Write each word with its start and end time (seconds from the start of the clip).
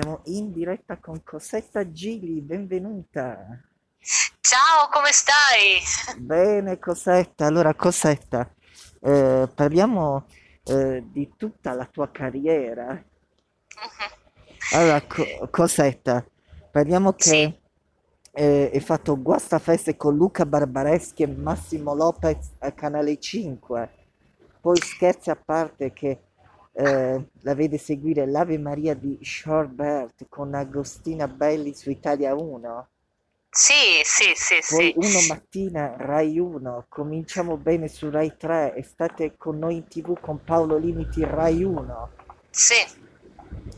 siamo 0.00 0.20
in 0.26 0.52
diretta 0.52 0.98
con 0.98 1.24
Cosetta 1.24 1.90
Gili, 1.90 2.40
benvenuta. 2.40 3.60
Ciao, 4.40 4.88
come 4.92 5.10
stai? 5.10 5.80
Bene, 6.20 6.78
Cosetta. 6.78 7.46
Allora, 7.46 7.74
Cosetta, 7.74 8.48
eh, 9.00 9.48
parliamo 9.52 10.24
eh, 10.66 11.02
di 11.04 11.32
tutta 11.36 11.72
la 11.72 11.84
tua 11.86 12.12
carriera. 12.12 12.92
Mhm. 12.92 14.76
Allora, 14.76 15.02
Co- 15.02 15.48
Cosetta, 15.50 16.24
parliamo 16.70 17.14
Sì, 17.16 17.30
che 17.30 17.60
eh, 18.34 18.70
hai 18.72 18.80
fatto 18.80 19.20
Guastafeste 19.20 19.96
con 19.96 20.14
Luca 20.14 20.46
Barbareschi 20.46 21.24
e 21.24 21.26
Massimo 21.26 21.92
Lopez 21.92 22.50
a 22.60 22.70
Canale 22.70 23.18
5. 23.18 23.90
Poi 24.60 24.76
scherzi 24.76 25.30
a 25.30 25.36
parte 25.36 25.92
che 25.92 26.27
eh, 26.80 27.30
la 27.40 27.54
vede 27.54 27.76
seguire 27.76 28.24
l'Ave 28.24 28.56
Maria 28.56 28.94
di 28.94 29.18
Shorbert 29.20 30.26
con 30.28 30.54
Agostina 30.54 31.26
Belli 31.26 31.74
su 31.74 31.90
Italia 31.90 32.36
1. 32.36 32.88
sì, 33.50 34.00
sì, 34.04 34.32
sì, 34.36 34.54
Poi 34.68 34.92
sì, 34.92 34.92
uno 34.94 35.20
mattina 35.26 35.96
Rai 35.96 36.38
1, 36.38 36.86
cominciamo 36.88 37.56
bene 37.56 37.88
su 37.88 38.08
Rai 38.10 38.36
3 38.36 38.74
e 38.74 38.84
state 38.84 39.36
con 39.36 39.58
noi 39.58 39.76
in 39.76 39.88
TV 39.88 40.20
con 40.20 40.44
Paolo 40.44 40.76
Limiti 40.76 41.24
Rai 41.24 41.64
1. 41.64 42.10
sì. 42.48 43.06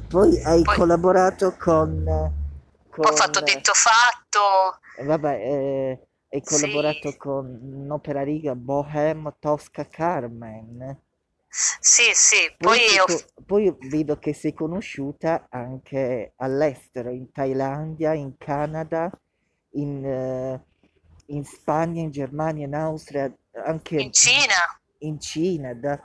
Poi 0.07 0.43
hai 0.43 0.63
Poi 0.63 0.77
collaborato 0.77 1.55
con, 1.57 2.07
ho 2.07 3.13
fatto 3.13 3.39
con 3.39 3.45
detto 3.45 3.73
fatto, 3.73 4.79
eh, 4.99 5.05
vabbè, 5.05 5.35
eh, 5.37 6.07
hai 6.33 6.43
sì, 6.45 6.55
collaborato 6.55 7.17
con 7.17 7.47
un'opera 7.47 8.23
riga 8.23 8.55
Bohème 8.55 9.33
Tosca 9.39 9.87
Carmen. 9.87 11.01
Sì, 11.51 12.13
sì. 12.15 12.55
Poi, 12.57 12.79
Poi 12.79 12.97
co- 13.07 13.43
poi 13.45 13.77
vedo 13.89 14.19
che 14.19 14.33
sei 14.33 14.53
conosciuta 14.55 15.47
anche 15.51 16.33
all'estero, 16.37 17.11
in 17.11 17.31
Thailandia, 17.33 18.13
in 18.15 18.37
Canada, 18.39 19.11
in, 19.73 20.05
eh, 20.05 20.65
in 21.27 21.45
Spagna, 21.45 22.01
in 22.03 22.11
Germania, 22.11 22.67
in 22.67 22.75
Austria, 22.75 23.25
in 23.25 23.35
anche 23.65 24.11
Cina. 24.13 24.81
in 24.99 25.21
Cina, 25.21 25.75
da, 25.75 25.99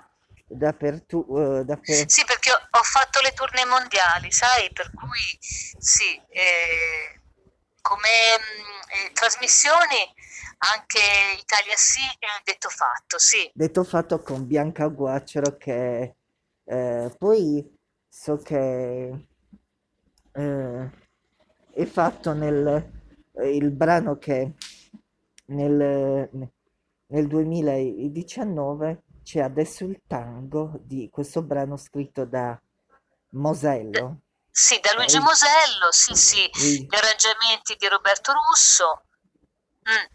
dappertu- 0.47 1.27
eh, 1.37 1.63
dapper- 1.65 2.09
Sì, 2.09 2.23
perché 2.25 2.51
ho, 2.51 2.57
ho 2.79 2.83
fatto 2.83 3.19
le 3.21 3.31
tournée 3.33 3.65
mondiali, 3.65 4.31
sai, 4.31 4.71
per 4.71 4.91
cui 4.93 5.37
sì, 5.39 6.19
eh, 6.29 7.21
come 7.85 8.09
mh, 8.09 9.07
eh, 9.07 9.11
trasmissioni 9.13 10.01
anche 10.57 10.99
Italia 11.39 11.75
Sì 11.75 12.01
e 12.01 12.27
detto 12.43 12.69
fatto, 12.69 13.19
sì. 13.19 13.49
Detto 13.53 13.83
fatto 13.83 14.21
con 14.21 14.47
Bianca 14.47 14.87
Guacero 14.87 15.55
che 15.57 16.15
eh, 16.63 17.15
poi 17.15 17.77
so 18.09 18.37
che 18.37 19.27
eh, 20.31 20.89
è 21.73 21.85
fatto 21.85 22.33
nel 22.33 22.91
eh, 23.33 23.55
il 23.55 23.69
brano 23.69 24.17
che 24.17 24.53
nel, 25.47 26.29
nel 27.05 27.27
2019 27.27 29.03
c'è 29.21 29.41
adesso 29.41 29.83
il 29.85 30.01
tango 30.07 30.79
di 30.81 31.09
questo 31.11 31.43
brano 31.43 31.77
scritto 31.77 32.25
da 32.25 32.59
Mosello. 33.31 34.21
Sì, 34.57 34.79
da 34.79 34.93
Luigi 34.93 35.19
Mosello, 35.19 35.91
sì, 35.91 36.15
sì, 36.15 36.49
gli 36.49 36.95
arrangiamenti 36.95 37.75
di 37.77 37.89
Roberto 37.89 38.31
Russo. 38.31 39.03
Mm, 39.89 40.05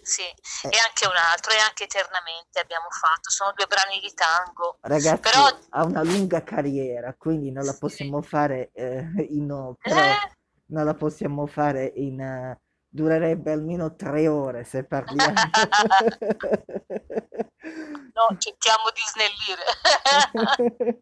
sì, 0.00 0.22
eh, 0.22 0.68
e 0.68 0.78
anche 0.78 1.08
un 1.08 1.16
altro, 1.16 1.52
e 1.52 1.58
anche 1.58 1.82
Eternamente 1.82 2.60
abbiamo 2.60 2.86
fatto, 2.88 3.30
sono 3.30 3.52
due 3.56 3.66
brani 3.66 3.98
di 3.98 4.14
tango. 4.14 4.78
Ragazzi, 4.82 5.20
Però, 5.22 5.44
ha 5.70 5.84
una 5.84 6.04
lunga 6.04 6.44
carriera, 6.44 7.12
quindi 7.18 7.50
non 7.50 7.64
la 7.64 7.72
sì, 7.72 7.78
possiamo 7.80 8.22
fare 8.22 8.70
eh, 8.74 9.26
in, 9.30 9.50
o- 9.50 9.76
però 9.82 10.02
eh? 10.02 10.36
non 10.66 10.84
la 10.84 10.94
possiamo 10.94 11.44
fare 11.48 11.90
in, 11.96 12.20
eh, 12.20 12.60
durerebbe 12.88 13.50
almeno 13.50 13.96
tre 13.96 14.28
ore 14.28 14.62
se 14.62 14.84
parliamo. 14.84 15.34
No, 18.18 18.36
cerchiamo 18.38 18.90
di 18.92 19.00
snellire. 19.04 19.62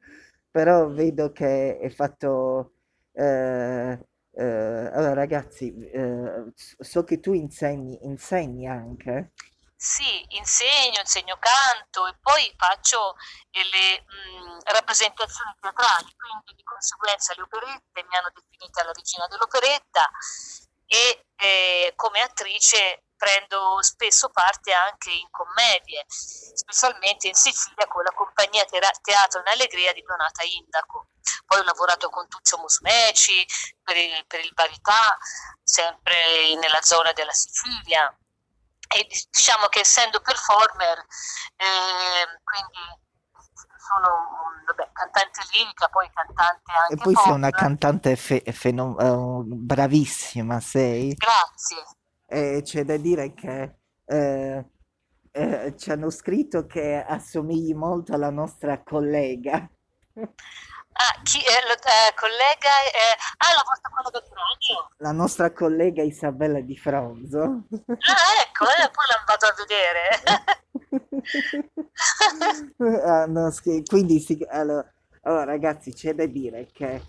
Però 0.56 0.88
vedo 0.88 1.32
che 1.32 1.76
è 1.78 1.90
fatto, 1.90 2.76
eh, 3.12 3.92
eh, 4.32 4.42
allora 4.42 5.12
ragazzi, 5.12 5.68
eh, 5.92 6.50
so 6.54 7.04
che 7.04 7.20
tu 7.20 7.34
insegni, 7.34 7.98
insegni 8.06 8.66
anche. 8.66 9.32
Sì, 9.76 10.24
insegno, 10.30 11.00
insegno 11.00 11.36
canto 11.38 12.06
e 12.06 12.16
poi 12.22 12.50
faccio 12.56 13.16
eh, 13.50 13.60
le 13.64 14.00
mh, 14.00 14.72
rappresentazioni 14.72 15.52
teatrali, 15.60 16.08
quindi 16.16 16.54
di 16.56 16.62
conseguenza 16.62 17.34
le 17.36 17.42
operette 17.42 18.04
mi 18.08 18.16
hanno 18.16 18.32
definita 18.32 18.82
la 18.82 18.92
regina 18.92 19.26
dell'operetta 19.26 20.08
e 20.86 21.26
eh, 21.36 21.92
come 21.96 22.22
attrice 22.22 23.02
prendo 23.16 23.82
spesso 23.82 24.30
parte 24.30 24.72
anche 24.72 25.10
in 25.10 25.28
commedie, 25.30 26.04
specialmente 26.08 27.28
in 27.28 27.34
Sicilia 27.34 27.86
con 27.88 28.02
la 28.04 28.12
compagnia 28.14 28.64
Teatro 28.64 29.40
in 29.40 29.48
Allegria 29.48 29.92
di 29.92 30.02
Donata 30.02 30.42
Indaco. 30.44 31.08
Poi 31.44 31.58
ho 31.58 31.64
lavorato 31.64 32.08
con 32.08 32.28
Tuccio 32.28 32.58
Musumeci 32.58 33.44
per 33.82 33.96
il, 33.96 34.24
per 34.26 34.40
il 34.40 34.52
Varietà, 34.54 35.16
sempre 35.62 36.54
nella 36.56 36.82
zona 36.82 37.12
della 37.12 37.32
Sicilia 37.32 38.16
e 38.88 39.06
diciamo 39.08 39.66
che 39.66 39.80
essendo 39.80 40.20
performer, 40.20 40.98
eh, 41.56 42.40
quindi 42.44 43.04
sono 43.78 44.62
vabbè, 44.66 44.90
cantante 44.92 45.42
lirica, 45.52 45.88
poi 45.88 46.10
cantante 46.12 46.72
E 46.72 46.76
anche 46.76 46.96
poi 46.96 47.14
sei 47.14 47.30
una 47.32 47.50
pop. 47.50 47.58
cantante 47.58 48.16
fe- 48.16 48.44
fenom- 48.52 49.00
eh, 49.00 49.42
bravissima, 49.44 50.60
sei. 50.60 51.14
Grazie. 51.14 51.84
E 52.26 52.60
c'è 52.62 52.84
da 52.84 52.96
dire 52.96 53.34
che 53.34 53.74
eh, 54.04 54.64
eh, 55.30 55.74
ci 55.76 55.90
hanno 55.90 56.10
scritto 56.10 56.66
che 56.66 57.04
assomigli 57.06 57.74
molto 57.74 58.14
alla 58.14 58.30
nostra 58.30 58.82
collega. 58.82 59.68
Ah, 60.98 61.20
chi 61.22 61.38
è 61.40 61.60
la 61.66 61.74
eh, 61.74 62.14
collega? 62.14 62.70
eh, 62.88 63.18
ah, 63.36 63.52
la 63.54 63.62
vostra 63.66 63.90
collega 63.92 64.18
di 64.20 64.30
radio? 64.32 64.88
La 64.96 65.12
nostra 65.12 65.52
collega 65.52 66.02
Isabella 66.02 66.60
Di 66.60 66.74
Fronzo. 66.76 67.42
Ah, 67.42 68.32
ecco, 68.40 68.64
eh, 68.64 68.88
poi 68.90 69.04
la 69.10 69.22
vado 69.26 69.46
a 69.46 69.54
vedere. 69.58 70.08
Ah, 73.04 73.26
no, 73.26 73.52
quindi 73.86 74.20
sì, 74.20 74.46
allora, 74.48 74.88
allora, 75.22 75.44
ragazzi, 75.44 75.92
c'è 75.92 76.14
da 76.14 76.26
dire 76.26 76.68
che 76.72 77.02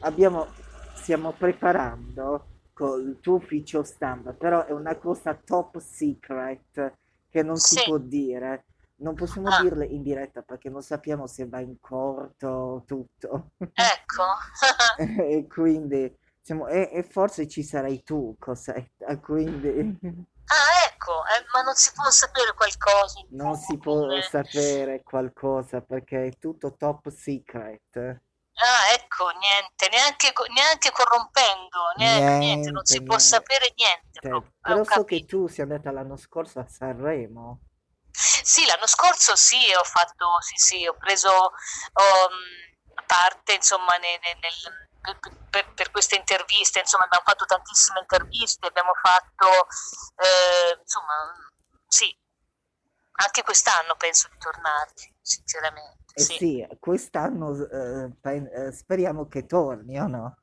abbiamo, 0.00 0.46
stiamo 0.94 1.32
preparando 1.32 2.57
col 2.78 3.18
tuo 3.20 3.34
ufficio 3.34 3.82
stampa, 3.82 4.32
però 4.32 4.64
è 4.64 4.70
una 4.70 4.96
cosa 4.96 5.34
top 5.34 5.78
secret 5.80 6.94
che 7.28 7.42
non 7.42 7.56
si 7.56 7.74
Sì, 7.74 7.82
può 7.84 7.98
dire. 7.98 8.66
Non 9.00 9.14
possiamo 9.14 9.48
ah, 9.48 9.60
dirle 9.60 9.84
in 9.86 10.02
diretta 10.02 10.42
perché 10.42 10.70
non 10.70 10.82
sappiamo 10.82 11.26
se 11.26 11.48
va 11.48 11.58
in 11.58 11.80
corto 11.80 12.84
tutto. 12.86 13.50
ecco. 13.58 14.22
E 15.18 15.46
quindi 15.48 16.16
siamo, 16.40 16.66
e, 16.68 16.88
e 16.92 17.02
forse 17.02 17.46
ci 17.48 17.62
sarai 17.62 18.02
tu, 18.02 18.36
Cosetta, 18.38 19.18
quindi 19.18 19.98
Ah, 20.50 20.88
ecco, 20.90 21.12
eh, 21.26 21.44
ma 21.52 21.62
non 21.62 21.74
si 21.74 21.90
può 21.92 22.08
sapere 22.10 22.54
qualcosa 22.54 23.20
non 23.30 23.54
si 23.56 23.76
può 23.76 24.20
sapere 24.22 25.02
qualcosa 25.02 25.82
perché 25.82 26.26
è 26.26 26.38
tutto 26.38 26.74
top 26.74 27.10
secret. 27.10 27.96
Ah, 27.96 28.94
ecco, 29.18 29.30
niente, 29.38 29.88
neanche, 29.90 30.32
neanche 30.54 30.90
corrompendo, 30.92 31.92
neanche, 31.96 32.38
niente, 32.38 32.70
non 32.70 32.84
Niente, 32.84 32.92
si 32.92 33.02
può 33.02 33.18
niente. 33.18 33.36
sapere 33.36 33.72
niente 33.76 34.06
ho 34.32 34.52
Però 34.62 34.84
so 34.84 35.04
che 35.04 35.24
tu 35.24 35.46
sei 35.48 35.64
andata 35.64 35.90
l'anno 35.90 36.16
scorso 36.16 36.60
a 36.60 36.66
Sanremo. 36.68 37.60
Sì, 38.10 38.64
l'anno 38.66 38.86
scorso 38.86 39.36
sì, 39.36 39.58
ho 39.74 39.84
fatto, 39.84 40.40
sì, 40.40 40.54
sì, 40.56 40.86
ho 40.86 40.96
preso 40.96 41.30
um, 41.30 43.04
parte, 43.06 43.54
insomma, 43.54 43.96
ne- 43.96 44.18
ne- 44.22 44.38
nel- 44.40 44.86
per, 45.00 45.18
per- 45.50 45.72
per 45.74 45.90
queste 45.90 46.16
interviste, 46.16 46.80
insomma, 46.80 47.04
abbiamo 47.04 47.24
fatto 47.24 47.44
tantissime 47.44 48.00
interviste, 48.00 48.66
abbiamo 48.66 48.92
fatto, 49.00 49.46
eh, 50.16 50.78
insomma, 50.80 51.34
sì, 51.86 52.14
anche 53.24 53.42
quest'anno 53.42 53.94
penso 53.96 54.28
di 54.30 54.36
tornarci, 54.38 55.12
sinceramente, 55.20 56.14
Eh 56.14 56.22
sì. 56.22 56.36
sì, 56.36 56.66
quest'anno 56.78 57.54
eh, 57.68 58.12
eh, 58.22 58.72
speriamo 58.72 59.26
che 59.26 59.46
torni, 59.46 59.98
o 59.98 60.06
no? 60.06 60.36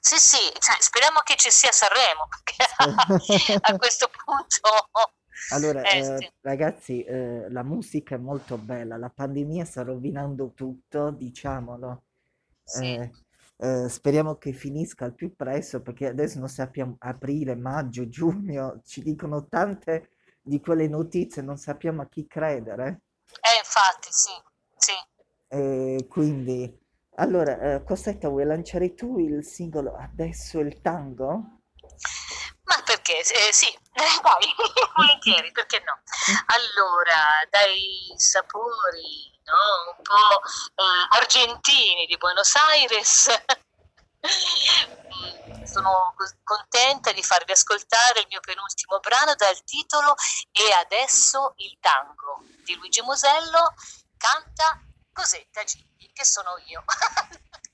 Sì, 0.00 0.18
sì, 0.18 0.38
cioè, 0.58 0.76
speriamo 0.80 1.20
che 1.24 1.34
ci 1.36 1.50
sia 1.50 1.72
Sanremo, 1.72 2.28
perché 2.28 2.64
a 3.60 3.76
questo 3.76 4.08
punto, 4.08 4.88
Allora, 5.48 5.82
eh 5.82 5.98
eh, 5.98 6.16
sì, 6.16 6.30
ragazzi, 6.40 7.02
eh, 7.04 7.50
la 7.50 7.62
musica 7.62 8.14
è 8.14 8.18
molto 8.18 8.56
bella, 8.58 8.96
la 8.96 9.10
pandemia 9.10 9.64
sta 9.64 9.82
rovinando 9.82 10.52
tutto, 10.54 11.10
diciamolo. 11.10 12.04
sì. 12.64 13.24
Eh, 13.58 13.88
speriamo 13.88 14.36
che 14.36 14.52
finisca 14.52 15.06
al 15.06 15.14
più 15.14 15.34
presto 15.34 15.80
perché 15.80 16.08
adesso 16.08 16.38
non 16.38 16.48
sappiamo 16.48 16.96
aprile, 16.98 17.54
maggio, 17.56 18.06
giugno, 18.08 18.82
ci 18.84 19.02
dicono 19.02 19.46
tante 19.48 20.15
di 20.46 20.60
quelle 20.60 20.86
notizie, 20.86 21.42
non 21.42 21.56
sappiamo 21.56 22.02
a 22.02 22.08
chi 22.08 22.26
credere. 22.26 23.02
Eh, 23.40 23.58
infatti, 23.58 24.08
sì, 24.10 24.30
sì, 24.76 24.92
E 25.48 26.06
quindi 26.08 26.84
Allora, 27.16 27.58
eh, 27.58 27.82
Cosetta, 27.84 28.28
vuoi 28.28 28.44
lanciare 28.44 28.94
tu 28.94 29.18
il 29.18 29.44
singolo 29.44 29.96
Adesso 29.96 30.60
il 30.60 30.80
tango? 30.82 31.62
Ma 32.64 32.82
perché? 32.84 33.18
Eh, 33.20 33.52
sì, 33.52 33.66
dai, 33.94 34.54
volentieri, 34.94 35.50
perché 35.50 35.82
no? 35.84 36.00
Allora, 36.46 37.42
dai 37.50 38.12
sapori, 38.16 39.32
no? 39.44 39.96
Un 39.96 40.02
po' 40.02 40.40
eh, 40.82 41.18
argentini 41.18 42.06
di 42.06 42.16
Buenos 42.18 42.54
Aires. 42.54 43.28
Sono 45.76 46.14
contenta 46.42 47.12
di 47.12 47.22
farvi 47.22 47.52
ascoltare 47.52 48.20
il 48.20 48.26
mio 48.30 48.40
penultimo 48.40 48.98
brano 48.98 49.34
dal 49.34 49.62
titolo 49.62 50.14
E 50.50 50.72
adesso 50.72 51.52
il 51.56 51.76
tango 51.80 52.44
di 52.64 52.74
Luigi 52.76 53.02
Mosello 53.02 53.74
canta 54.16 54.80
Cosetta 55.12 55.64
Gigli, 55.64 56.10
che 56.14 56.24
sono 56.24 56.56
io. 56.64 56.82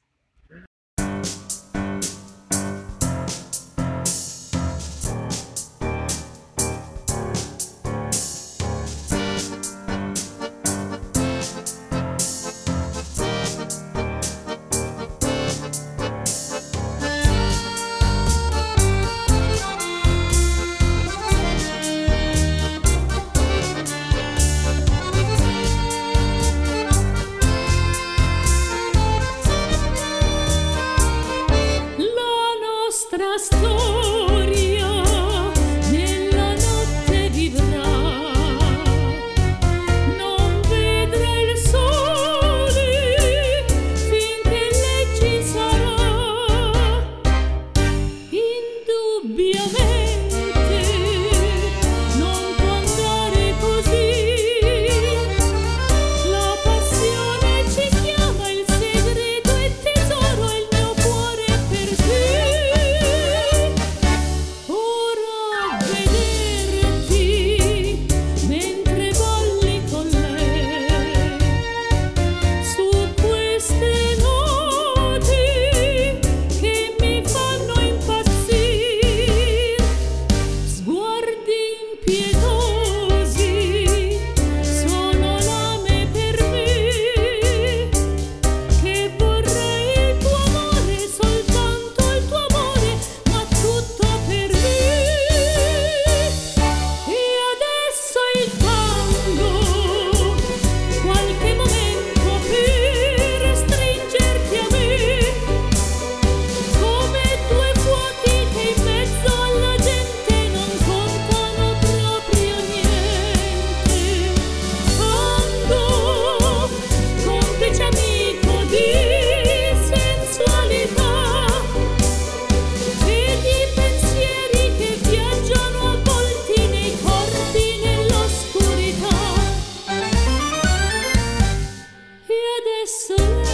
pessoa. 132.82 133.51